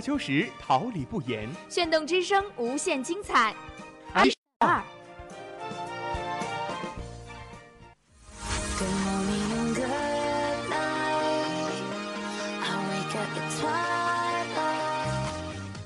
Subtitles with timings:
[0.00, 1.48] 秋实，桃李不言。
[1.68, 3.54] 炫动之声，无限精彩。
[4.24, 4.82] 十二。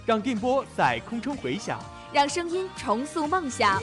[0.07, 1.81] 让电波在空中回响，
[2.13, 3.83] 让声音重塑梦想。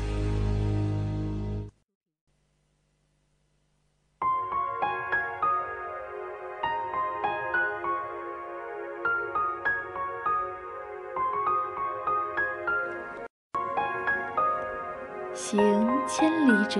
[16.21, 16.79] 千里者，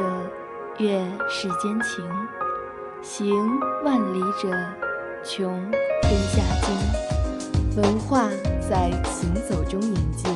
[0.77, 2.05] 阅世间情；
[3.01, 3.35] 行
[3.83, 4.51] 万里者，
[5.23, 5.59] 穷
[6.03, 7.81] 天下经。
[7.81, 8.29] 文化
[8.69, 10.31] 在行走中演进，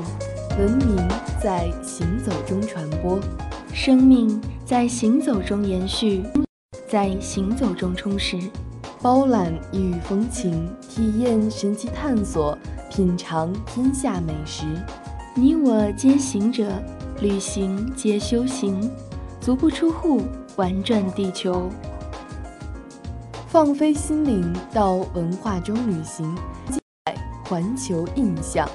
[0.57, 0.97] 文明
[1.39, 3.19] 在行走中传播，
[3.71, 6.23] 生命在行走中延续，
[6.89, 8.39] 在行走中充实。
[9.03, 12.57] 包揽异域风情，体验神奇探索，
[12.89, 14.65] 品尝天下美食。
[15.35, 16.71] 你我皆行者。
[17.21, 18.91] 旅行皆修行，
[19.39, 20.23] 足不出户，
[20.57, 21.69] 玩转地球。
[23.47, 26.35] 放飞心灵，到文化中旅行，
[26.67, 27.15] 在
[27.45, 28.69] 环球印象。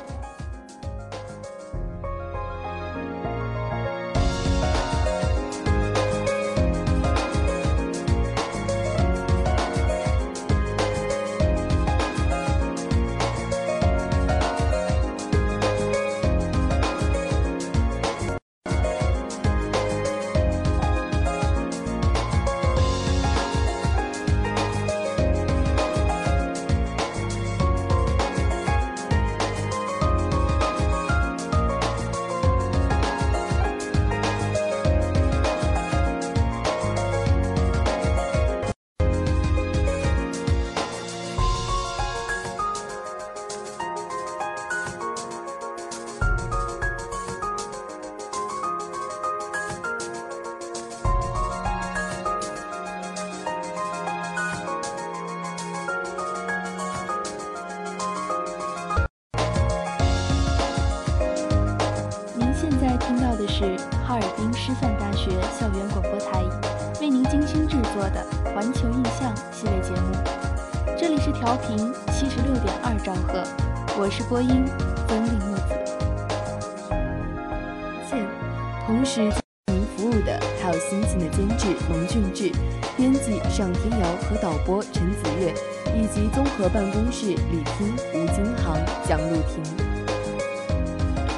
[82.11, 82.51] 俊志、
[82.97, 85.55] 编辑尚天瑶和导播陈子月，
[85.95, 88.77] 以及综合办公室李听、吴金航、
[89.07, 89.63] 蒋露婷。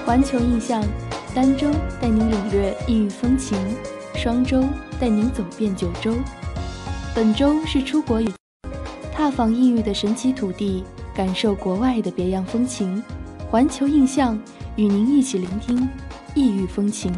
[0.07, 0.83] 《环球印象》。
[1.35, 1.67] 儋州
[1.99, 3.57] 带您领略异域风情，
[4.15, 4.63] 双州
[5.01, 6.15] 带您走遍九州。
[7.15, 8.31] 本周是出国与
[9.11, 10.85] 踏访异域的神奇土地，
[11.15, 13.03] 感受国外的别样风情。
[13.51, 14.39] 环球印象
[14.77, 15.89] 与您一起聆听
[16.35, 17.11] 异域风情。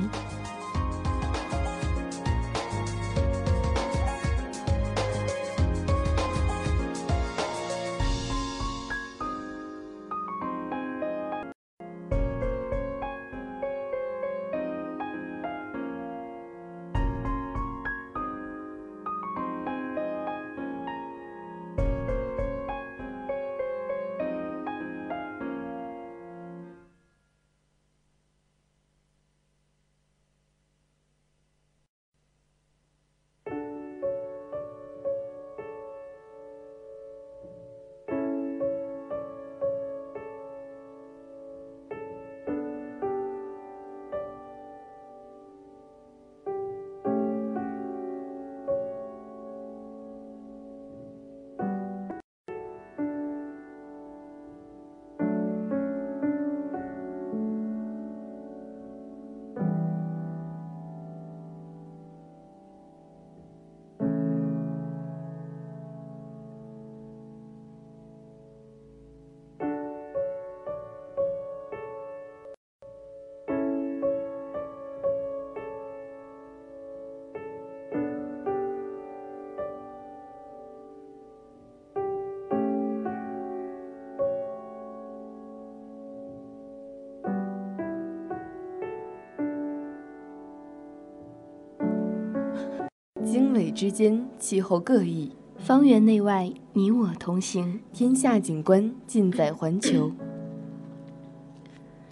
[93.55, 100.11] 纬之间，气候各异，方圆内外，你我同行，天下景观尽在环球。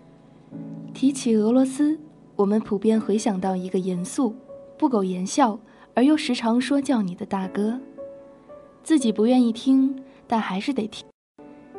[0.95, 1.99] 提起俄罗斯，
[2.37, 4.37] 我们普遍回想到一个严肃、
[4.79, 5.59] 不苟言笑
[5.95, 7.81] 而又时常说教你的大哥，
[8.85, 9.97] 自己不愿意听，
[10.29, 11.05] 但还是得听。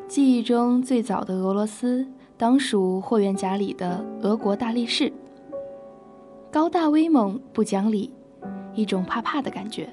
[0.10, 2.06] 记忆中最早的俄罗斯，
[2.36, 5.14] 当属霍元甲里的俄国大力士，
[6.52, 8.12] 高大威猛，不讲理，
[8.74, 9.90] 一种怕怕的感觉。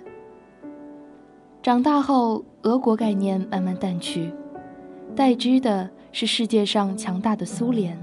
[1.63, 4.33] 长大后，俄国概念慢慢淡去，
[5.15, 8.03] 代之的是世界上强大的苏联。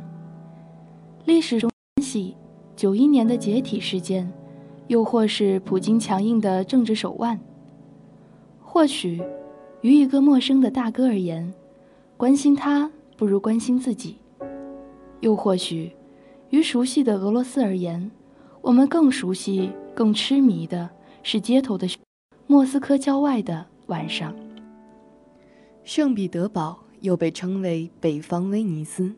[1.26, 2.36] 历史中关系，
[2.76, 4.32] 九一年的解体事件，
[4.88, 7.40] 又或是普京强硬的政治手腕。
[8.62, 9.22] 或许，
[9.82, 11.52] 于一个陌生的大哥而言，
[12.16, 14.18] 关心他不如关心自己；
[15.22, 15.94] 又或许，
[16.52, 18.12] 于熟悉的俄罗斯而言，
[18.62, 20.88] 我们更熟悉、更痴迷的
[21.24, 21.88] 是街头的
[22.46, 24.32] 莫斯科郊外的晚上。
[25.84, 29.12] 圣彼得堡又被称为北方威尼斯。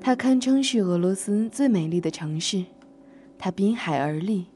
[0.00, 2.64] 它堪称是俄罗斯最美丽的城市，
[3.38, 4.46] 它滨海而立，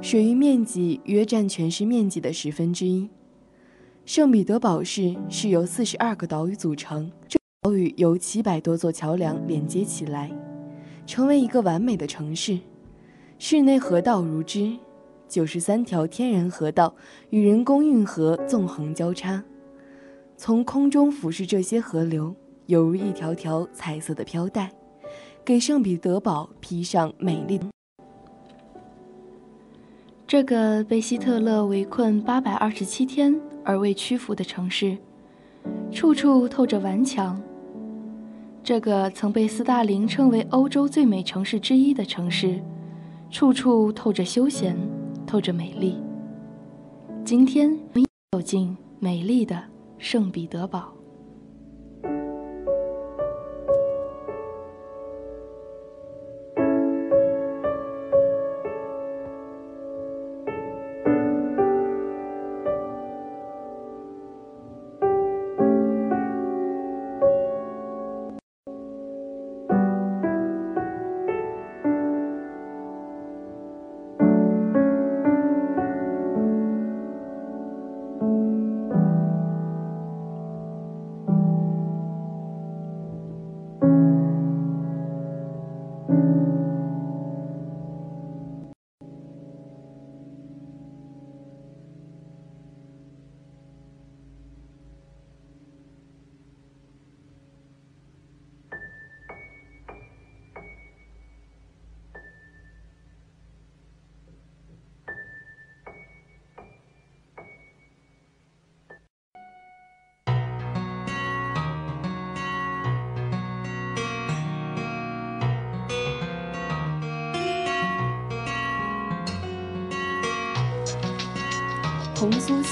[0.00, 3.10] 水域面积约占全市面积的十分之一。
[4.06, 10.30] 圣彼得堡市是由四十二个岛屿组成，这岛屿由七百多座桥梁连接起来，
[11.04, 12.58] 成为一个完美的城市。
[13.38, 14.74] 市内河道如织，
[15.28, 16.94] 九十三条天然河道
[17.30, 19.42] 与人工运河纵横交叉，
[20.36, 22.34] 从空中俯视这些河流，
[22.66, 24.70] 犹如一条条彩色的飘带。
[25.44, 27.60] 给圣彼得堡披上美丽。
[30.26, 34.98] 这个被希特勒围困八百二十七天而未屈服的城市，
[35.92, 37.40] 处处透着顽强。
[38.64, 42.60] 这个曾被斯大林称为欧洲最美城市之一的城市，
[43.30, 44.76] 处处透着休闲，
[45.26, 45.96] 透着美丽。
[47.24, 49.62] 今天，我们走进美丽的
[49.98, 50.95] 圣彼得堡。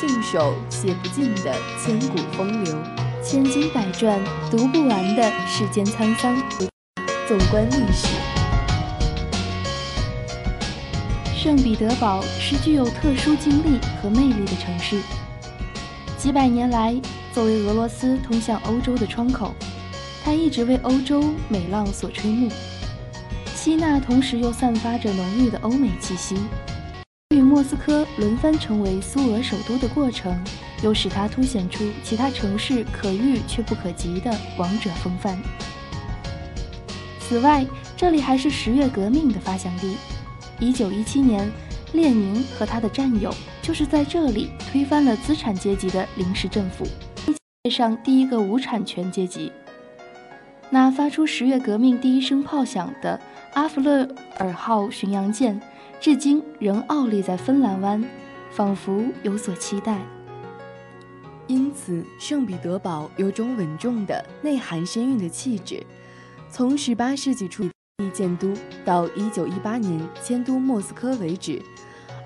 [0.06, 2.76] 信手写不尽的千古风流，
[3.23, 4.20] 千经百转
[4.50, 6.37] 读不完的世间沧桑。
[7.26, 8.08] 纵观历史，
[11.34, 15.00] 圣彼得堡是具有特殊经历和魅力的城市。
[16.18, 16.94] 几百年来，
[17.32, 19.54] 作为俄罗斯通向欧洲的窗口，
[20.23, 22.52] 它一直为欧洲美浪所吹目，
[23.56, 26.37] 吸纳同时又散发着浓郁的欧美气息。
[27.35, 30.33] 与莫斯科轮番成为苏俄首都的过程，
[30.85, 35.37] 又使它凸显出其他城市可遇却不可及的王者风范。
[37.19, 39.97] 此外，这里还是十月革命的发祥地。
[40.61, 41.50] 一九一七年，
[41.93, 46.85] 列宁和他的战友就是在这里推翻了资产阶级的临时政府，
[47.26, 49.50] 世界上第一个无产权阶级。
[50.71, 53.21] 那发出十月革命第一声炮响的
[53.55, 55.61] 阿弗勒尔号巡洋舰。
[56.04, 58.04] 至今仍傲立在芬兰湾，
[58.50, 60.02] 仿佛有所期待。
[61.46, 65.82] 因此，圣彼得堡有种稳重的、内涵深蕴的气质。
[66.50, 67.64] 从18世纪初
[68.12, 68.52] 建都
[68.84, 71.58] 到1918年迁都莫斯科为止，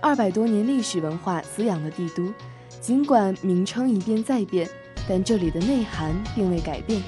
[0.03, 2.33] 二百多年历史文化滋养的帝都，
[2.81, 4.69] 尽管名称一变再变，
[5.09, 7.01] 但这里的内涵并未改变。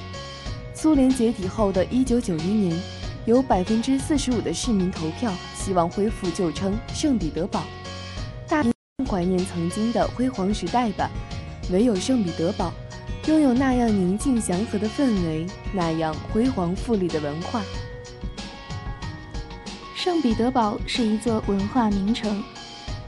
[0.73, 3.00] 苏联解体后的一九九一年。
[3.31, 7.63] 有百分之四十五的市民投票，希望恢复旧称圣彼得堡。
[8.49, 8.65] 大
[9.09, 11.09] 怀念曾经的辉煌时代吧。
[11.71, 12.73] 唯有圣彼得堡，
[13.29, 17.63] 拥有那样宁静祥和的氛围，那样辉煌富丽的文化。
[19.95, 22.43] 圣彼得堡是一座文化名城，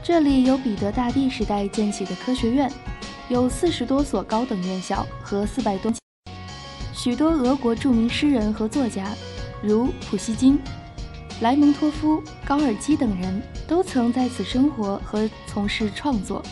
[0.01, 2.71] 这里有彼得大帝时代建起的科学院，
[3.27, 5.91] 有四十多所高等院校和四百多
[6.93, 9.05] 许多俄国著名诗人和作家，
[9.63, 10.59] 如普希金、
[11.41, 16.43] 莱蒙托夫、高尔基等人都曾在此生活和从事创作。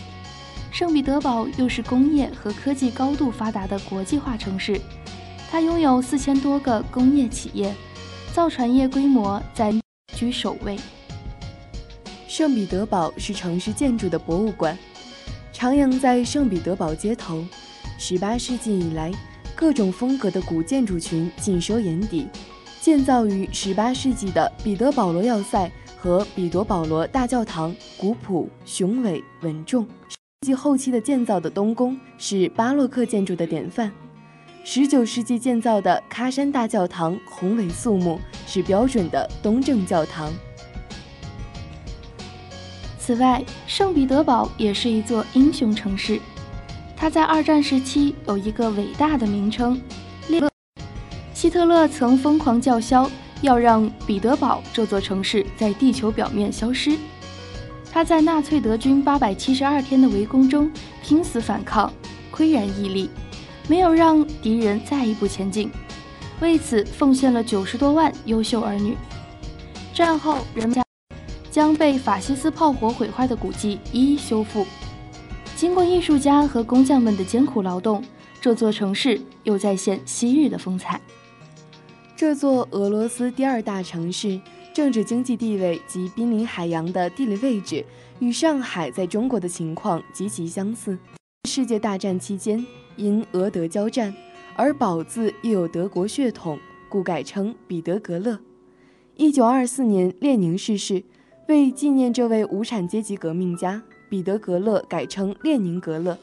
[0.72, 4.80] 圣彼得堡又是工业和科技高度发达的国际化城市，
[5.50, 7.75] 它拥有四千多个工业企业，
[8.34, 9.74] 造船业规模在
[10.15, 10.80] 居首位。
[12.30, 14.77] 圣彼得堡是城市建筑的博物馆，
[15.53, 17.44] 徜徉在圣彼得堡街头。
[18.00, 19.12] 18世纪以来，
[19.53, 22.27] 各种风格的古建筑群尽收眼底。
[22.82, 29.88] 建造于18世纪的彼得保罗要塞和彼得保罗大教堂古朴、雄伟、稳重。
[30.10, 33.92] 世纪后期的建造的东宫是巴洛克建筑的典范。
[34.66, 40.34] 19世纪建造的喀山大教堂宏伟肃穆，是标准的东正教堂。
[42.98, 46.20] 此外，圣彼得堡也是一座英雄城市。
[46.98, 49.80] 它在二战时期有一个伟大的名称——
[51.42, 53.10] 希特勒曾疯狂叫嚣，
[53.42, 56.96] 要让彼得堡这座城市在地球表面消失。
[57.92, 60.72] 他在纳粹德军八百七十二天的围攻中
[61.02, 61.92] 拼死反抗，
[62.32, 63.10] 岿然屹立，
[63.68, 65.72] 没有让敌人再一步前进，
[66.42, 68.96] 为此奉献了九十多万优秀儿女。
[69.96, 70.80] 战后，人们。
[71.50, 74.64] 将被法西斯炮火毁坏的古迹一一修复。
[75.56, 78.04] 经过艺术家和工匠们的艰苦劳动，
[78.40, 81.02] 这座城市又再现昔日的风采。
[82.22, 84.40] 这座俄罗斯第二大城市，
[84.75, 87.84] 政治经济地位及濒临海洋的地理位置，
[88.20, 90.96] 与上海在中国的情况极其相似。
[91.50, 92.63] 世界大战期间，
[92.96, 94.13] 因俄德交战，
[94.56, 98.38] 而宝字又有德国血统，故改称彼得格勒。
[99.16, 101.04] 一九二四年，列宁逝世。
[101.48, 106.20] 为纪念这位无产阶级革命家，彼得格勒改称列宁格勒。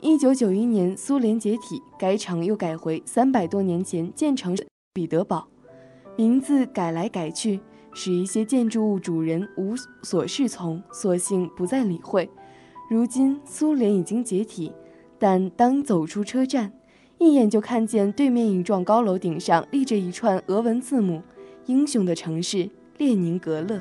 [0.00, 4.56] 一九九一年，苏联解体，该城又改回三百多年前建成
[4.98, 5.46] 彼得堡。
[6.16, 7.60] 名字改来改去
[7.94, 12.28] 使一些建筑物主人无所适从索性不再理会。
[12.90, 14.72] 如今苏联已经解体
[15.16, 16.72] 但当走出车站
[17.18, 21.22] 一眼就看见对面一幢高楼顶上立着一串俄文字母
[21.66, 23.80] 英雄的城市列宁格勒。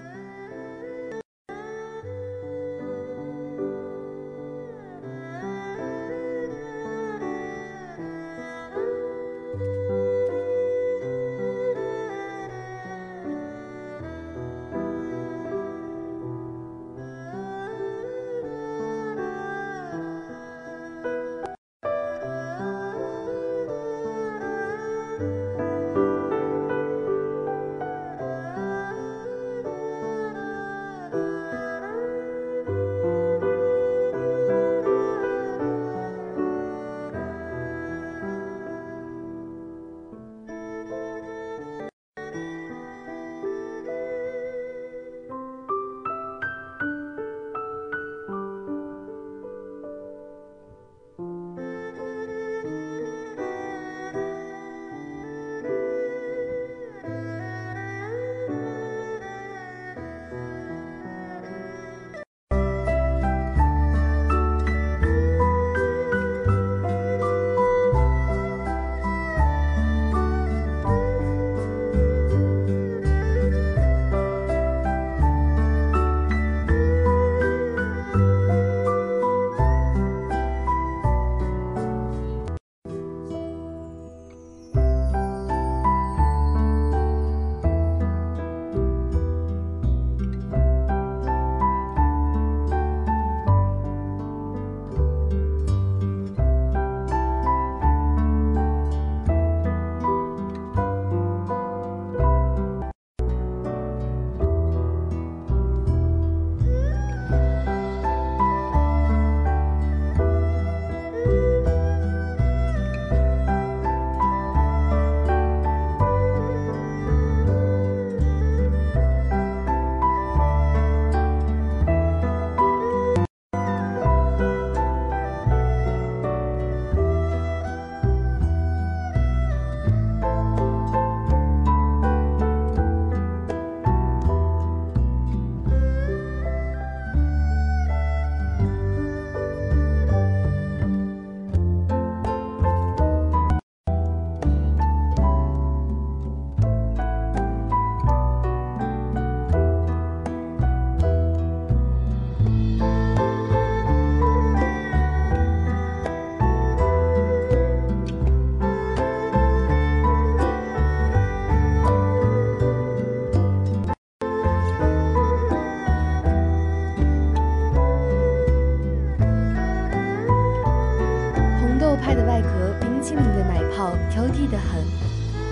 [173.77, 174.83] 好挑剔的很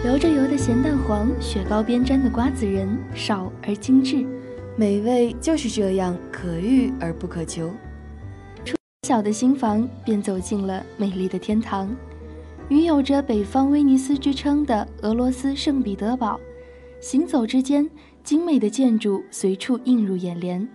[0.04, 4.26] 流着油的咸蛋黄，雪糕边沾的瓜子仁，少而精致。
[4.76, 7.72] 美味就是这样可遇而不可求。
[8.66, 8.76] 出
[9.08, 11.96] 小的新房，便走进了美丽的天堂，
[12.68, 16.40] 与有着“北方威尼斯”之称的俄罗斯圣彼得堡。
[17.00, 17.88] 行走之间，
[18.24, 20.68] 精美的建筑随处映入眼帘，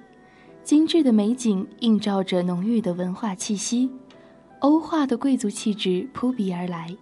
[0.62, 3.90] 精致的美景映照着浓郁的文化气息，
[4.61, 6.97] 欧化的贵族气质扑鼻而来。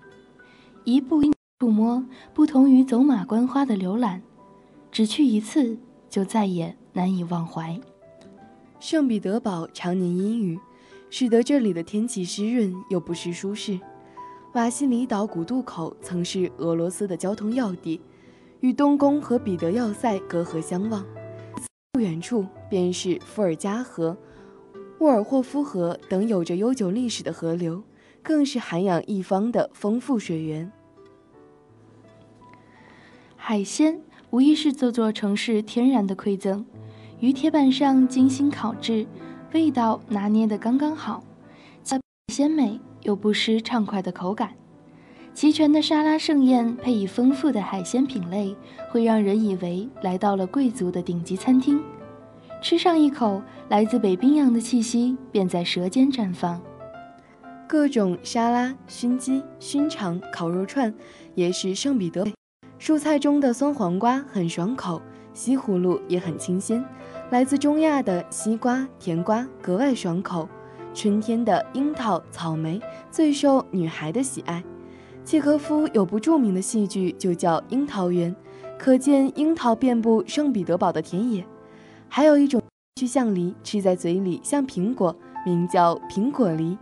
[0.88, 1.30] 一步一
[1.60, 2.02] 触摸，
[2.32, 4.22] 不同于走马观花的浏览，
[4.90, 5.76] 只去一次
[6.08, 7.78] 就再也难以忘怀。
[8.80, 10.58] 圣彼得堡常年阴雨，
[11.10, 13.78] 使得这里的天气湿润又不失舒适。
[14.54, 18.00] 瓦西里岛古渡口曾是俄罗斯的交通要地。
[18.60, 21.04] 与东宫和彼得要塞隔河相望，
[21.92, 24.16] 不远处便是伏尔加河、
[25.00, 27.82] 沃尔霍夫河等有着悠久历史的河流，
[28.22, 30.72] 更是涵养一方的丰富水源。
[33.50, 36.66] 海鲜无疑是这座城市天然的馈赠，
[37.18, 39.06] 鱼铁板上精心烤制，
[39.54, 41.24] 味道拿捏得刚刚好，
[42.30, 44.50] 鲜美又不失畅快的口感。
[45.32, 48.54] 齐全的沙拉盛宴配以丰富的海鲜品类，
[48.90, 51.82] 会让人以为来到了贵族的顶级餐厅。
[52.60, 56.60] 吃上一口，来自北冰洋的气息便在舌尖绽放。
[57.66, 60.92] 各种沙拉、熏鸡、熏肠、烤肉串，
[61.34, 62.26] 也是圣彼得。
[62.78, 65.02] 蔬菜中的酸黄瓜很爽口，
[65.34, 66.84] 西葫芦也很清新。
[67.30, 70.48] 来自中亚的西瓜、甜瓜格外爽口。
[70.94, 74.64] 春天的樱桃、草莓最受女孩的喜爱。
[75.24, 78.34] 契诃夫有部著名的戏剧，就叫《樱桃园》，
[78.78, 81.44] 可见樱桃遍布圣彼得堡的田野。
[82.08, 82.60] 还有一种
[82.96, 85.14] 曲橡梨，吃在嘴里像苹果，
[85.44, 86.76] 名叫苹果梨，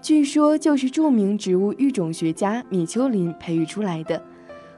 [0.00, 4.22] 据说就是著名植物育种学家米丘林培育出来的。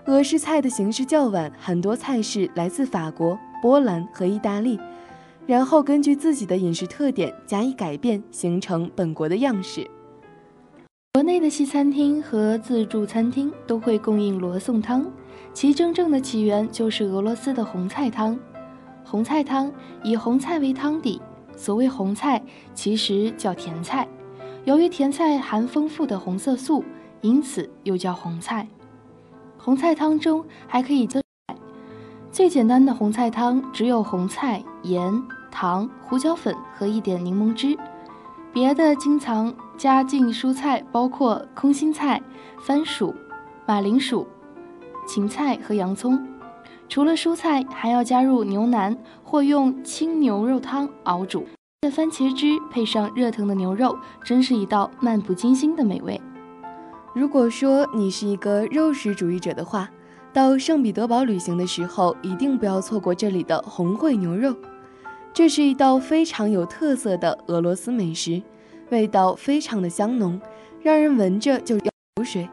[0.06, 4.76] 俄式菜的形式较晚，很多菜式来自法国、波兰和意大利，
[5.46, 9.88] 然后根据自己的饮食特点加以改变，形成本国的样式。
[11.12, 15.08] 国内的西餐厅和自助餐厅都会供应罗宋汤，
[15.54, 18.36] 其真正的起源就是俄罗斯的红菜汤。
[19.04, 21.22] 红菜汤以红菜为汤底，
[21.54, 22.42] 所谓红菜
[22.74, 24.08] 其实叫甜菜，
[24.64, 26.84] 由于甜菜含丰富的红色素，
[27.20, 28.66] 因此又叫红菜。
[29.64, 31.22] 红菜汤中还可以增
[32.32, 35.22] 最简单的红菜汤只有红菜、盐、
[35.52, 37.78] 糖、胡椒粉和一点柠檬汁。
[38.52, 42.20] 别的经常加进蔬菜包括空心菜、
[42.60, 43.14] 番薯、
[43.64, 44.26] 马铃薯、
[45.06, 46.26] 芹菜和洋葱。
[46.88, 51.46] 除了蔬菜，还要加入牛腩或用清牛肉汤熬煮
[51.82, 56.20] 的番茄汁，配上热腾的牛肉，真是一道漫不经心的美味。
[57.14, 59.90] 如果说你是一个肉食主义者的话，
[60.32, 64.56] 到圣彼得堡旅行的时候，一定不要错过这里的红烩牛肉。
[65.34, 68.40] 这是一道非常有特色的俄罗斯美食，
[68.88, 70.40] 味道非常的香浓，
[70.80, 71.84] 让人闻着就要
[72.16, 72.48] 口水。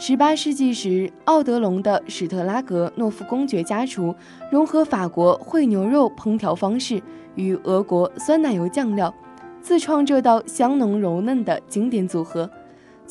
[0.00, 4.12] 十八世纪时，奥德隆的史特拉格诺夫公爵家厨
[4.50, 7.00] 融合法国烩牛肉烹调方式
[7.36, 9.14] 与俄国酸奶油酱料，
[9.60, 12.50] 自创这道香浓柔嫩的经典组合。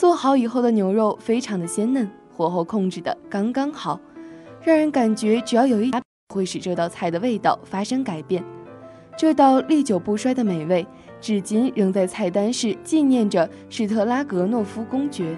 [0.01, 4.01] 做好以后的牛肉非常的鲜嫩，火候控制的刚刚好，
[4.63, 5.91] 让人感觉只要有一
[6.33, 8.43] 会使这道菜的味道发生改变。
[9.15, 10.87] 这道历久不衰的美味，
[11.19, 15.37] 至今仍在菜单室纪念着史特拉格诺夫公爵。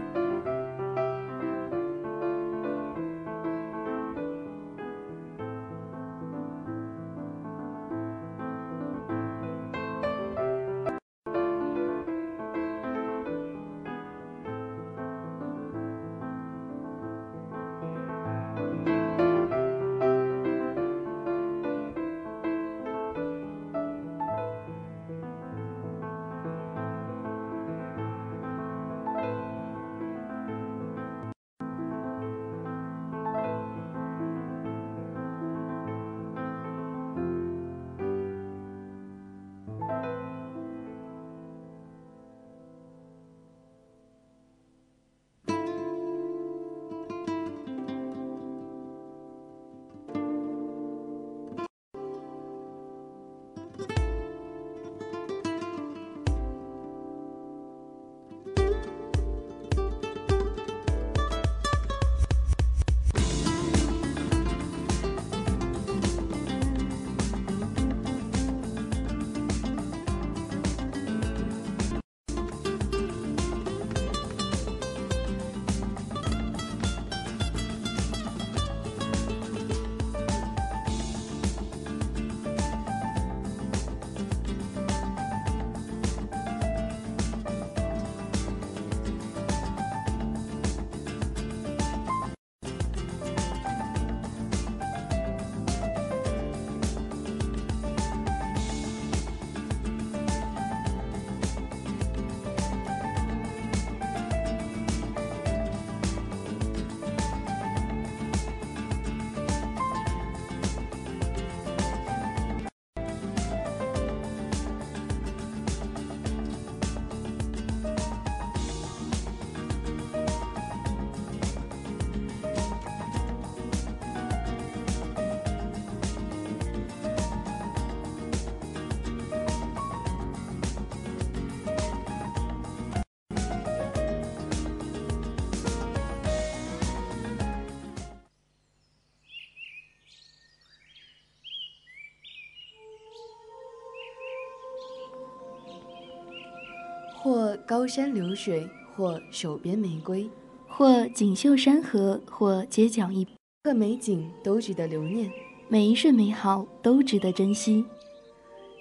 [147.34, 150.30] 或高山流水，或手边玫瑰，
[150.67, 153.26] 或锦绣山河，或街角一
[153.63, 155.32] 个美景都值得留念，
[155.67, 157.84] 每一瞬美好都值得珍惜。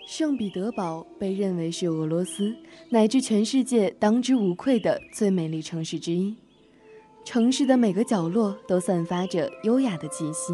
[0.07, 2.55] 圣彼得堡被认为是俄罗斯
[2.91, 6.37] 乃至全世界当之无愧的最美丽城市之一，
[7.25, 10.53] 城市的每个角落都散发着优雅的气息。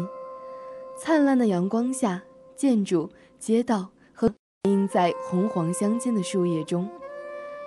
[0.97, 2.23] 灿烂的阳光下，
[2.55, 4.33] 建筑、街道和
[4.69, 6.89] 映在红黄相间的树叶中。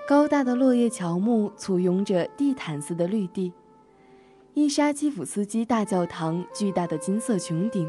[0.08, 3.52] 高大的落叶乔木簇拥着地毯似的绿地，
[4.52, 7.88] 伊沙基夫斯基大教堂巨大的金色穹顶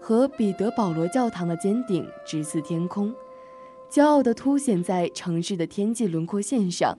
[0.00, 3.14] 和彼得保罗教堂的尖顶直刺天空，
[3.88, 6.98] 骄傲地凸显在城市的天际轮廓线上，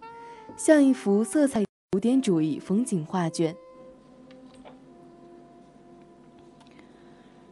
[0.55, 3.55] 像一幅色彩古典主义风景画卷。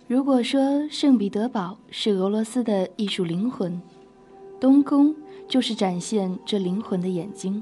[0.08, 3.82] 如果说圣彼得堡是俄罗斯的艺术灵魂，
[4.62, 5.14] 东宫。
[5.52, 7.62] 就是展现这灵魂的眼睛。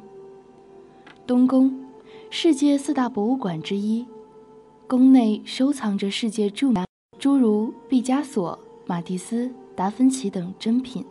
[1.25, 1.87] 东宫，
[2.29, 4.05] 世界四大博物馆之一，
[4.85, 6.85] 宫内收藏着世界著名
[7.17, 11.03] 诸如毕加索、马蒂斯、达芬奇等珍品，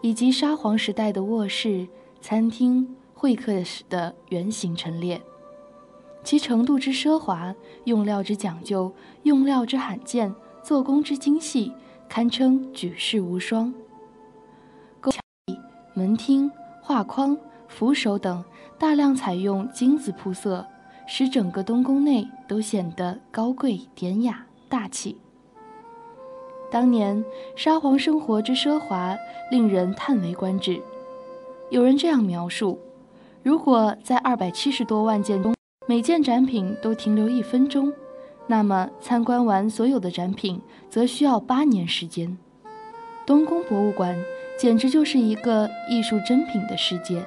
[0.00, 1.88] 以及沙皇时代的卧室、
[2.20, 5.20] 餐厅、会客室的原型陈列，
[6.22, 8.92] 其程度之奢华，用料之讲究，
[9.24, 11.72] 用料之罕见，做工之精细，
[12.08, 13.74] 堪称举世无双。
[16.00, 17.36] 门厅、画框、
[17.68, 18.42] 扶手等
[18.78, 20.64] 大量采用金子铺色，
[21.06, 25.18] 使整个东宫内都显得高贵典雅、大气。
[26.70, 27.22] 当年
[27.54, 29.14] 沙皇生活之奢华，
[29.50, 30.80] 令人叹为观止。
[31.68, 32.78] 有人这样描述：
[33.42, 35.54] 如果在二百七十多万件中，
[35.86, 37.92] 每件展品都停留一分钟，
[38.46, 42.38] 那么参观完所有的展品，则需要八年时间。
[43.26, 44.16] 东宫博物馆。
[44.60, 47.24] 简直就是一个艺术珍品的世界。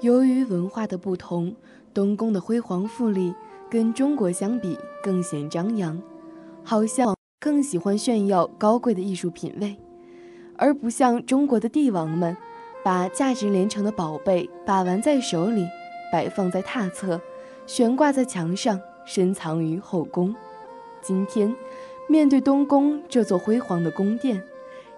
[0.00, 1.54] 由于文化的不同，
[1.94, 3.32] 东宫的辉煌富丽
[3.70, 6.02] 跟中国相比更显张扬，
[6.64, 9.76] 好像更喜欢炫耀高贵的艺术品味，
[10.56, 12.36] 而不像中国的帝王们，
[12.82, 15.64] 把价值连城的宝贝把玩在手里，
[16.10, 17.20] 摆放在榻侧，
[17.64, 20.34] 悬挂在墙上，深藏于后宫。
[21.00, 21.54] 今天，
[22.08, 24.42] 面对东宫这座辉煌的宫殿。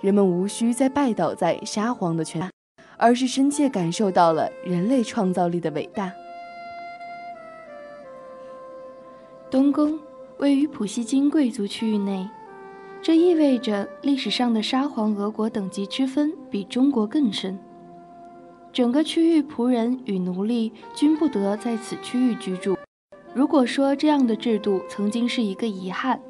[0.00, 2.50] 人们无需再拜倒在沙皇的权
[2.96, 6.12] 而是深切感受到了人类创造力的伟大。
[9.50, 9.98] 东宫
[10.38, 12.28] 位于普希金贵族区域内，
[13.00, 17.58] 这意味着历史上的沙皇俄国等级之分比中国更深。
[18.72, 22.76] 整个区域仆人与奴隶均不得在此区域居住。
[23.34, 26.20] 如果说这样的制度曾经是一个遗憾，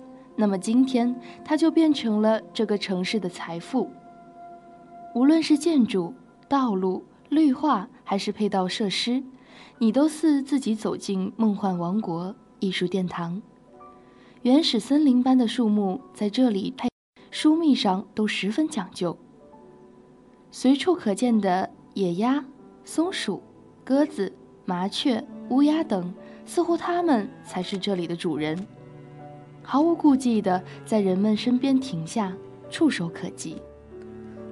[0.40, 1.12] 那么今天，
[1.44, 3.90] 它就变成了这个城市的财富。
[5.12, 6.14] 无论是建筑、
[6.46, 9.20] 道路、绿化，还是配套设施，
[9.78, 13.42] 你都似自己走进梦幻王国、艺术殿堂。
[14.42, 16.88] 原始森林般的树木在这里配
[17.32, 19.18] 疏密上都十分讲究。
[20.52, 22.44] 随处可见的野鸭、
[22.84, 23.42] 松鼠、
[23.82, 24.32] 鸽子、
[24.64, 26.14] 麻雀、乌鸦等，
[26.46, 28.64] 似乎它们才是这里的主人。
[29.70, 32.34] 毫无顾忌地在人们身边停下，
[32.70, 33.60] 触手可及。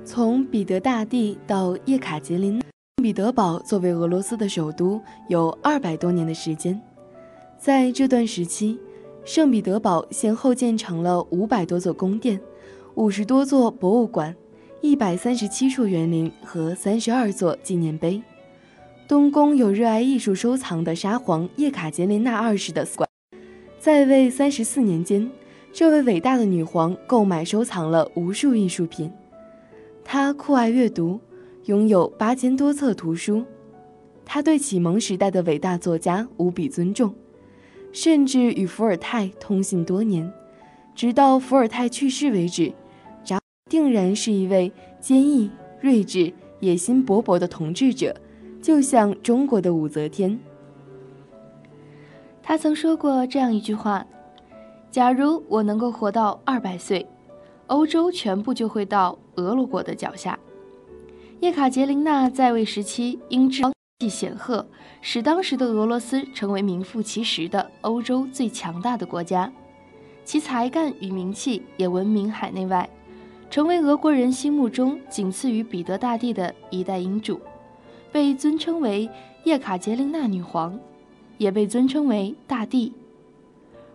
[0.05, 2.65] 从彼得大帝到叶卡捷琳娜，
[3.03, 6.79] 彼得堡作为俄罗斯的首都有二百多年的时间。
[7.59, 8.79] 在这段时期，
[9.25, 12.39] 圣彼得堡先后建成了五百多座宫殿、
[12.97, 14.37] 五十多座博物馆、
[14.83, 18.23] 一百三十七处园林和三十二座纪念碑。
[19.09, 22.87] 东宫有热爱艺术收藏的沙皇叶卡捷琳娜二世的。
[23.87, 25.31] 在位三十四年间，
[25.73, 29.09] 这位伟大的女皇购买收藏了无数艺术品。
[30.03, 31.21] 她酷爱阅读，
[31.67, 33.45] 拥有八千多册图书。
[34.25, 37.15] 她对启蒙时代的伟大作家无比尊重，
[37.93, 40.33] 甚至与伏尔泰通信多年，
[40.97, 42.73] 直到伏尔泰去世为止。
[43.23, 43.39] 扎
[43.71, 45.49] 定然是一位坚毅、
[45.81, 48.17] 睿智、野心勃勃的统治者，
[48.61, 50.37] 就像中国的武则天。
[52.49, 54.07] 他曾说过这样一句话
[54.89, 57.05] ：“假如我能够活到二百岁，
[57.67, 60.39] 欧洲全部就会到俄罗国的脚下。”
[61.43, 63.65] 叶卡捷琳娜在位时期因志
[63.99, 64.65] 气显赫，
[65.01, 69.53] 使当时的俄罗斯成为名副其实的欧洲最强大的国家，
[70.25, 72.89] 其才干与名气也闻名海内外，
[73.51, 77.41] 成为俄国人心目中仅次于彼得大帝的一代英主，
[78.13, 79.11] 被尊称为
[79.43, 80.79] 叶卡捷琳娜女皇。
[81.39, 82.93] 也被尊称为大帝。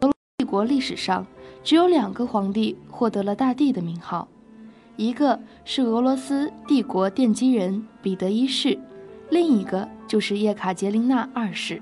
[0.02, 1.26] 俄罗帝国历史上
[1.64, 4.28] 只有两个皇帝获得了大帝的名号，
[4.96, 8.78] 一个是俄罗斯帝国奠基人彼得一世，
[9.30, 11.82] 另一个就是叶卡捷琳娜二世。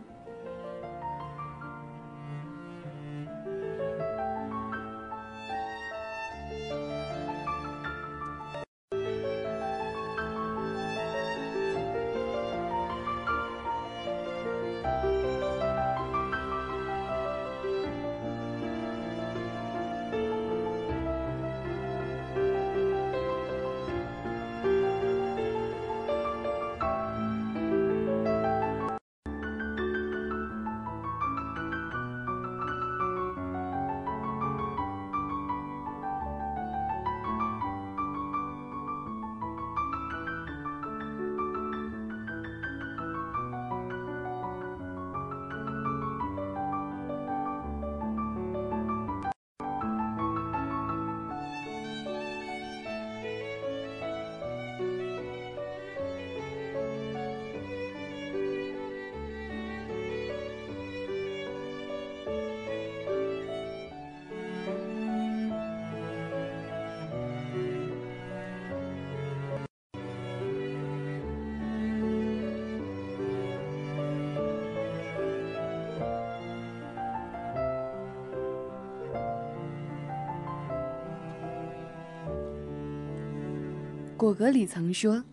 [84.19, 85.23] 果戈里曾说：“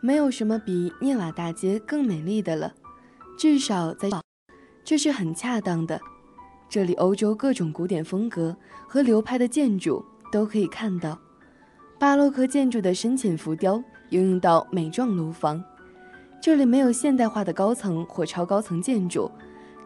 [0.00, 2.72] 没有什么比涅瓦大街更美丽的了，
[3.38, 4.08] 至少在
[4.82, 6.00] 这是很恰当的。
[6.66, 8.56] 这里欧洲各种古典风格
[8.88, 11.18] 和流派的建筑都可以看到，
[11.98, 13.74] 巴洛克建筑的深浅浮雕
[14.08, 15.62] 应用到美壮楼房。
[16.40, 19.30] 这里没有现代化的高层或超高层建筑，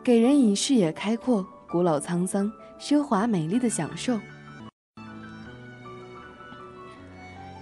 [0.05, 4.17] 给人以视野开阔、古老沧桑、奢华美丽的享受。”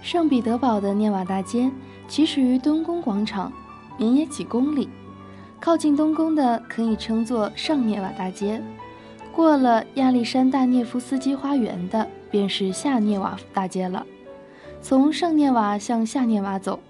[0.03, 1.71] 圣彼得堡的涅瓦大街
[2.09, 3.51] 起始于东宫广场，
[3.97, 4.89] 绵延几公里。
[5.61, 8.61] 靠近东宫的可以称作上涅瓦大街，
[9.31, 14.05] 过了亚历山大涅夫斯基花园的便是下涅瓦大街了。
[14.81, 16.81] 从上涅瓦向下涅瓦走，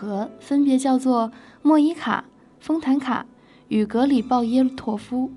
[0.00, 2.24] 河分别叫做莫伊卡、
[2.60, 3.26] 丰坦卡
[3.66, 5.32] 与格里鲍耶托夫。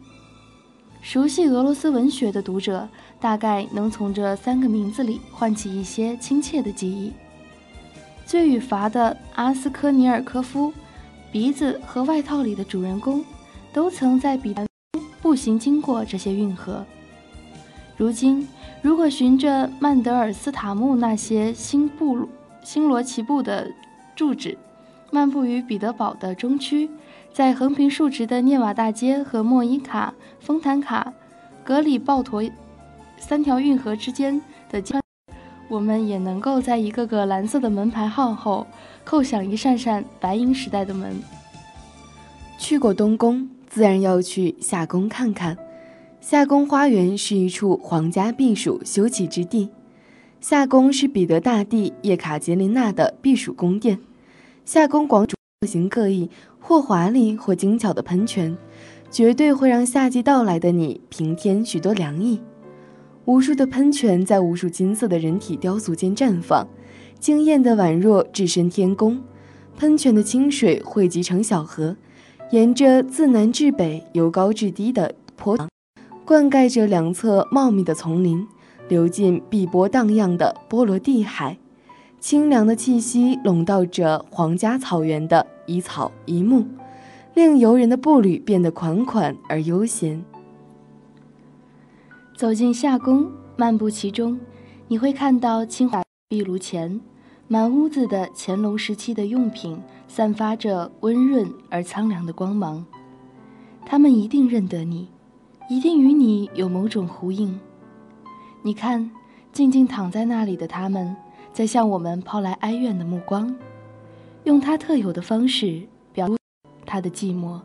[1.01, 2.87] 熟悉俄罗斯文学的读者。
[3.23, 7.13] 大概能从这三个名字里唤起一些亲切的记忆。
[8.25, 10.73] 罪与罚的阿斯科尼尔科夫，
[11.31, 13.23] 鼻子和外套里的主人公，
[13.71, 14.67] 都曾在彼得
[15.21, 16.85] 步行经过这些运河。
[17.95, 18.45] 如今，
[18.81, 22.27] 如果循着曼德尔斯塔木那些星布
[22.61, 23.71] 星罗棋布的
[24.17, 24.57] 住址，
[25.11, 26.89] 漫步于彼得堡的中区，
[27.31, 31.13] 在横平竖直的涅瓦大街和莫伊卡、丰坦卡、
[31.63, 32.43] 格里鲍陀。
[33.25, 35.01] 三条运河之间的间，
[35.69, 38.67] 我们也能够在一个个蓝色的门牌号后
[39.05, 41.15] 叩响一扇扇白银时代的门。
[42.59, 45.57] 去过东宫，自然要去夏宫看看。
[46.19, 49.69] 夏宫花园是一处皇家避暑休憩之地。
[50.41, 53.99] 夏宫是彼得大帝叶卡捷琳娜的避暑宫殿。
[54.65, 58.57] 夏宫广场造型各异，或华丽或精巧的喷泉，
[59.09, 62.41] 绝对会让夏季到来的你平添许多凉意。
[63.25, 66.67] 无数的喷泉在无数金色的人体雕塑间绽放，
[67.19, 69.21] 惊艳的宛若置身天宫。
[69.77, 71.95] 喷泉的清水汇集成小河，
[72.51, 75.57] 沿着自南至北、由高至低的坡，
[76.25, 78.45] 灌溉着两侧茂密的丛林，
[78.89, 81.57] 流进碧波荡漾的波罗的海。
[82.19, 86.65] 清凉的气息笼罩着皇家草原的一草一木，
[87.33, 90.23] 令游人的步履变得款款而悠闲。
[92.43, 94.37] 走进夏宫，漫步其中，
[94.89, 96.99] 你会看到青瓦壁炉前，
[97.47, 102.85] 满屋子的乾隆时期的用品，散发着温润而苍凉的光芒。
[103.85, 105.07] 他们一定认得你，
[105.69, 107.57] 一定与你有某种呼应。
[108.61, 109.09] 你看，
[109.53, 111.15] 静静躺在那里的他们，
[111.53, 113.55] 在向我们抛来哀怨的目光，
[114.43, 116.27] 用他特有的方式表
[116.85, 117.61] 他的寂寞，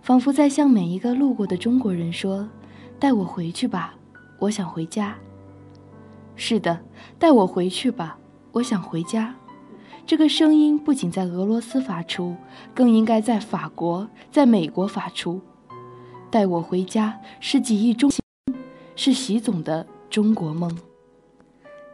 [0.00, 2.48] 仿佛在向每一个路过的中国人说。
[3.02, 3.96] 带我回去吧，
[4.38, 5.18] 我想回家。
[6.36, 6.78] 是的，
[7.18, 8.16] 带我回去吧，
[8.52, 9.34] 我想回家。
[10.06, 12.36] 这个声音不仅在俄罗斯发出，
[12.72, 15.40] 更应该在法国、在美国发出。
[16.30, 18.08] 带我回家是几亿中，
[18.94, 20.70] 是习总的中国梦。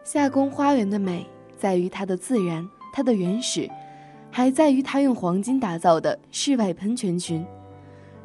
[0.04, 3.66] 夏宫花园的美在于它的自然，它的原始，
[4.30, 7.42] 还在于它用黄金打造的室外喷泉群。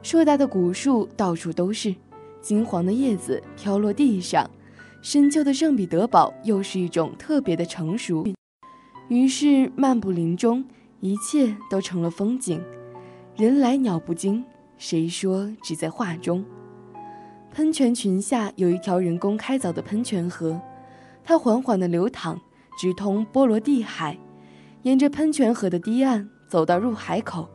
[0.02, 1.96] 硕大的古树到处都是。
[2.44, 4.48] 金黄的叶子飘落地上，
[5.02, 8.28] 深秋的圣彼得堡又是一种特别的成熟。
[9.08, 10.66] 于是漫步林中，
[11.00, 12.62] 一切都成了风景，
[13.38, 14.44] 人来鸟不惊。
[14.78, 16.44] 谁说只在画中？
[17.54, 20.60] 喷泉群下有一条人工开凿的喷泉河，
[21.24, 22.38] 它缓缓地流淌，
[22.78, 24.18] 直通波罗的海。
[24.82, 27.48] 沿着喷泉河的堤岸走到入海口，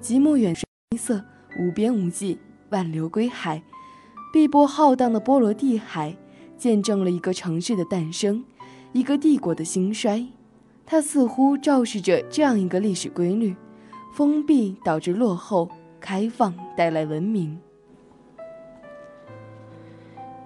[0.00, 0.54] 极目远，
[0.92, 1.24] 黑色
[1.58, 2.38] 无边无际，
[2.70, 3.60] 万流归海。
[4.30, 6.14] 碧波浩荡的波罗的海，
[6.56, 8.44] 见证了一个城市的诞生，
[8.92, 10.26] 一个帝国的兴衰。
[10.84, 13.54] 它似乎昭示着这样一个历史规律：
[14.12, 15.68] 封闭导致落后，
[16.00, 17.58] 开放带来文明。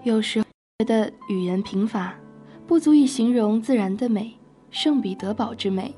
[0.05, 0.47] 有时候
[0.79, 2.15] 觉得语言贫乏，
[2.67, 4.35] 不足以形容自然的美。
[4.71, 5.95] 圣彼得堡之美，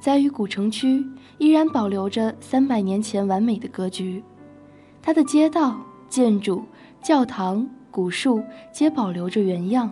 [0.00, 1.04] 在于古城区
[1.38, 4.22] 依然保留着三百年前完美的格局，
[5.02, 5.85] 它的街道。
[6.08, 6.64] 建筑、
[7.02, 8.42] 教堂、古树
[8.72, 9.90] 皆保留着原样。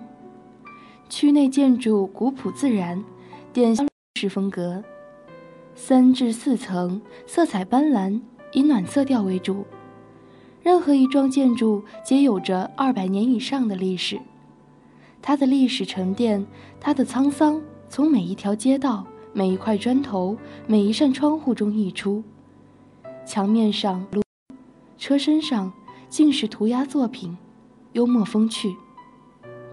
[1.08, 3.04] 区内建筑古朴自然，
[3.52, 4.82] 典型式风格，
[5.74, 8.20] 三至四层，色彩斑斓，
[8.52, 9.64] 以暖色调为主。
[10.62, 14.18] 任何一幢建筑皆有着二百年以上的历史，
[15.20, 16.46] 它的历史沉淀，
[16.80, 22.24] 它的沧桑，从每一条街道、每一块砖头、每一扇窗户中溢出。
[23.26, 24.06] 墙面上、
[24.96, 25.72] 车身上。
[26.14, 27.36] 竟是涂鸦作品，
[27.90, 28.72] 幽默风趣。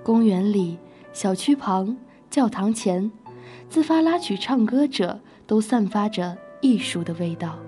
[0.02, 0.80] 公园里、
[1.14, 1.96] 小区旁、
[2.32, 3.12] 教堂前，
[3.70, 7.60] 自发拉曲唱歌者都散发着艺术的味道。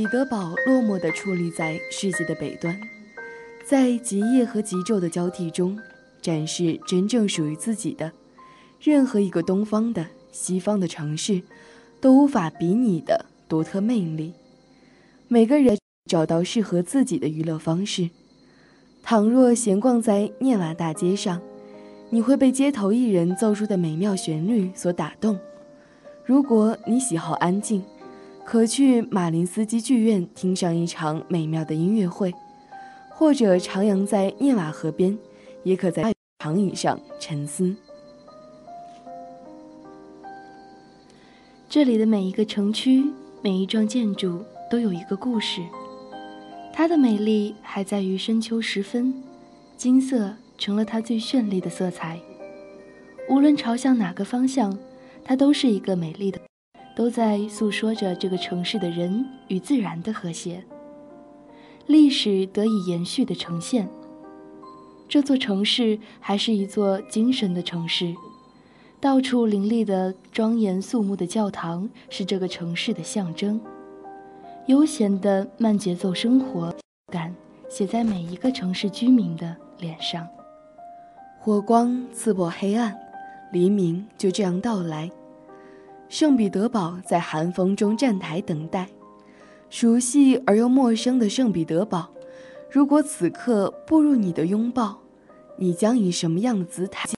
[0.00, 2.74] 彼得堡落寞地矗立在世界的北端，
[3.66, 5.78] 在极夜和极昼的交替中，
[6.22, 8.10] 展示真正属于自己的。
[8.80, 11.42] 任何一个东方的、西方的城市，
[12.00, 14.32] 都无法比拟的独特魅力。
[15.28, 15.76] 每个人
[16.06, 18.08] 找到适合自己的娱乐方式。
[19.02, 21.42] 倘若闲逛在涅瓦大街上，
[22.08, 25.38] 你会被街头艺人奏出的美妙旋律所打动。
[26.24, 27.84] 如果你喜好安静，
[28.50, 32.34] 可去马林斯基剧院听上一场美妙的音乐会，
[33.08, 35.16] 或者徜徉在涅瓦河边，
[35.62, 37.76] 也可在长椅上沉思。
[41.68, 43.04] 这里的每一个城区，
[43.40, 45.62] 每一幢建筑都有一个故事，
[46.72, 49.14] 它的美丽还在于深秋时分，
[49.76, 52.18] 金色成了它最绚丽的色彩。
[53.28, 54.76] 无论朝向哪个方向，
[55.22, 56.40] 它都是一个美丽的。
[56.94, 60.64] 都在诉说着这个城市的人与自然的和谐，
[61.86, 63.88] 历史得以延续的呈现。
[65.08, 68.14] 这座城市还是一座精神的城市，
[69.00, 73.60] 到处林立的庄严肃穆的教堂是这个城市的象征。
[74.66, 76.72] 悠闲的慢节奏生活
[77.10, 77.34] 感
[77.68, 80.28] 写在每一个城市居民的脸上。
[81.40, 82.96] 火光刺破黑暗，
[83.50, 85.10] 黎明就这样到来。
[86.10, 88.88] 圣彼得堡在寒风中站台等待，
[89.70, 92.10] 熟悉而又陌生的圣彼得堡。
[92.68, 94.98] 如果此刻步入你的拥抱，
[95.56, 97.08] 你将以什么样的姿态？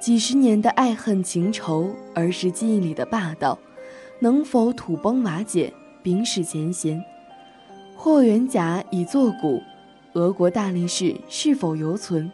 [0.00, 3.58] 几十年的爱恨情仇，儿时记忆里的霸道，
[4.18, 5.70] 能否土崩瓦解，
[6.02, 7.04] 冰释前嫌？
[7.94, 9.62] 霍元甲已作古，
[10.14, 12.32] 俄国大力士是否犹存？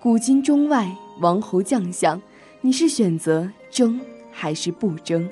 [0.00, 2.22] 古今中外王侯将相，
[2.62, 4.00] 你是选择争？
[4.32, 5.30] 还是不争。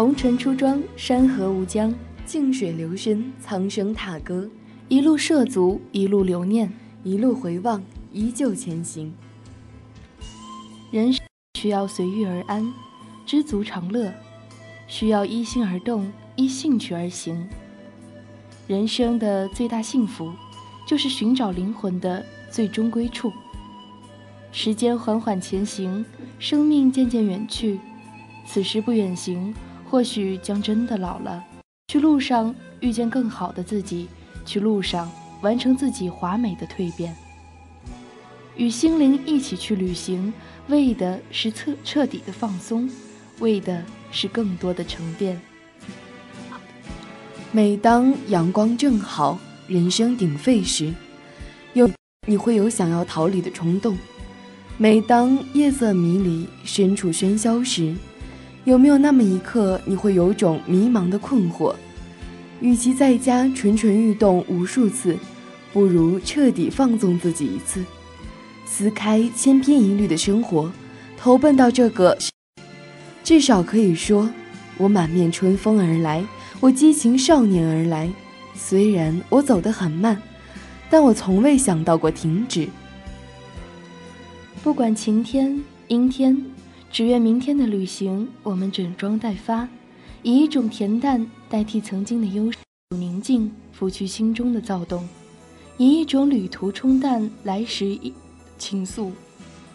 [0.00, 1.94] 红尘出庄，山河无疆，
[2.24, 4.48] 静水流深，苍生踏歌。
[4.88, 6.72] 一路涉足，一路留念，
[7.04, 9.12] 一路回望，依旧前行。
[10.90, 11.22] 人生
[11.58, 12.72] 需要随遇而安，
[13.26, 14.10] 知足常乐；
[14.88, 17.46] 需要依心而动，依兴趣而行。
[18.66, 20.32] 人生的最大幸福，
[20.86, 23.30] 就是寻找灵魂的最终归处。
[24.50, 26.02] 时间缓缓前行，
[26.38, 27.78] 生命渐渐远去，
[28.46, 29.54] 此时不远行，
[29.90, 31.44] 或许将真的老了。
[31.88, 34.08] 去路上遇见更好的自己，
[34.46, 35.10] 去路上
[35.42, 37.12] 完成自己华美的蜕变。
[38.56, 40.32] 与心灵一起去旅行，
[40.68, 42.88] 为的是彻彻底的放松，
[43.40, 43.82] 为的
[44.12, 45.40] 是更多的沉淀。
[47.50, 49.36] 每当阳光正好，
[49.66, 50.94] 人声鼎沸时，
[51.72, 51.90] 有
[52.28, 53.96] 你会有想要逃离的冲动；
[54.78, 57.92] 每当夜色迷离，身处喧嚣时，
[58.70, 61.74] 有没有那么一刻你会有种迷茫的困惑？
[62.60, 65.16] 与其在家蠢蠢欲动无数次，
[65.72, 67.84] 不如彻底放纵自己一次，
[68.64, 70.70] 撕开千篇一律的生活，
[71.16, 72.16] 投奔到这个。
[73.24, 74.30] 至少可以说，
[74.76, 76.24] 我满面春风而来。
[76.60, 78.08] 我激情少年而来，
[78.54, 80.16] 虽然我走得很慢，
[80.88, 82.68] 但我从未想到过停止。
[84.62, 86.40] 不管晴天阴天，
[86.92, 89.68] 只愿明天的旅行我们整装待发，
[90.22, 92.50] 以一种恬淡代替曾经的忧
[92.96, 95.08] 宁静拂去心中的躁动，
[95.76, 97.96] 以一种旅途冲淡来时
[98.58, 99.12] 情愫。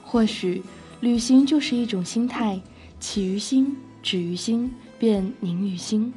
[0.03, 0.61] 或许，
[0.99, 2.59] 旅行就是一种心态，
[2.99, 6.13] 起于心，止于心，便凝于心。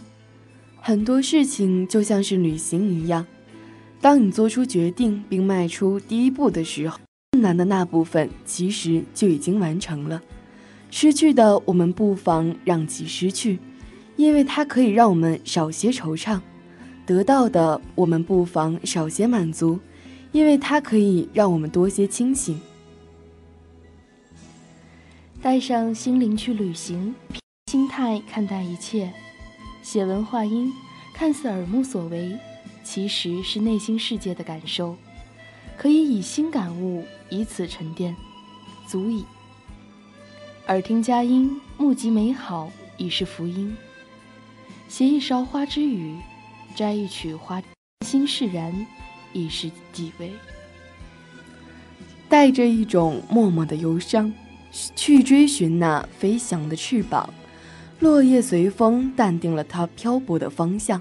[0.81, 3.25] 很多事情就像是旅行一样，
[4.01, 6.99] 当你做出决定并迈出第一步的时候，
[7.31, 10.21] 困难的那部分其实就已经完成了。
[10.91, 13.59] 失去的，我们不妨让其失去，
[14.17, 16.41] 因为它可以让我们少些惆怅；
[17.07, 19.79] 得到的，我们不妨少些满足，
[20.33, 22.61] 因为它可以让我们多些清醒。
[25.41, 27.15] 带上心灵去旅行，
[27.67, 29.13] 心态看待一切。
[29.83, 30.73] 写文化音，
[31.15, 32.37] 看似耳目所为，
[32.83, 34.97] 其实是内心世界的感受。
[35.77, 38.17] 可以以心感悟，以此沉淀，
[38.89, 39.25] 足矣。
[40.69, 43.75] 耳听佳音，目及美好，已是福音。
[44.87, 46.15] 携一勺花之语，
[46.77, 47.63] 摘一曲花，
[48.05, 48.87] 心释然，
[49.33, 50.31] 已是几味。
[52.29, 54.31] 带着一种默默的忧伤，
[54.95, 57.33] 去追寻那飞翔的翅膀。
[58.01, 61.01] 落叶随风，淡定了它漂泊的方向。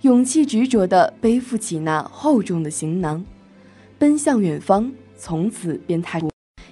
[0.00, 3.24] 勇气执着地背负起那厚重的行囊，
[4.00, 6.18] 奔向远方，从此便踏。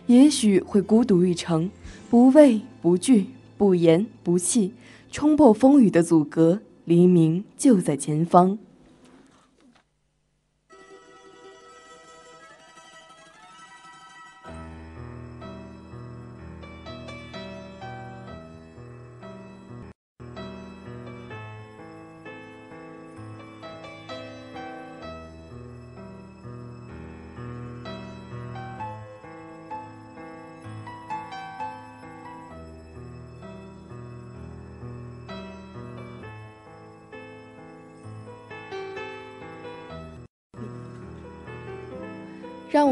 [0.06, 1.70] 也许会孤独一程，
[2.11, 3.26] 不畏不惧，
[3.59, 4.72] 不言不弃，
[5.11, 8.59] 冲破风雨的阻隔，黎明就在前方。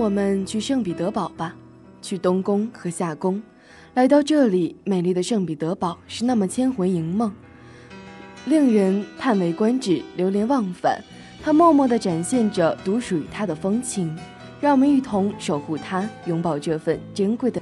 [0.07, 1.57] 我们去圣彼得堡吧，
[2.00, 3.42] 去东宫和夏宫。
[3.94, 7.32] 来到这里，美丽的圣彼得堡是那么千魂萦梦，
[8.44, 11.02] 令人叹为观止、流连忘返。
[11.42, 14.16] 它默默地展现着独属于它的风情，
[14.61, 17.61] 让我们一同守护它，拥抱这份珍贵的。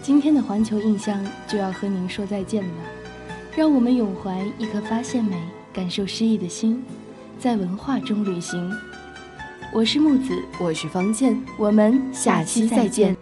[0.00, 2.97] 今天的环球印象就要和您说再见了。
[3.58, 5.36] 让我们永怀一颗发现美、
[5.72, 6.80] 感受诗意的心，
[7.40, 8.72] 在文化中旅行。
[9.74, 13.16] 我是木子，我是方健，我们下期再见。